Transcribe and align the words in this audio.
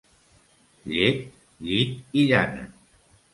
Llet, 0.93 1.21
llit 1.67 1.93
i 2.23 2.25
llana. 2.33 2.67